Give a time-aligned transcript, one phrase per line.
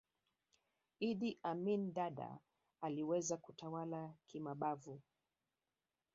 [0.99, 2.39] idd amin dada
[2.81, 5.01] aliweza kutawala kimabavu